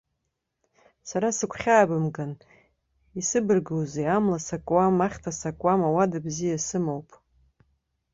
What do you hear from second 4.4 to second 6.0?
сакуам, ахьҭа сакуам,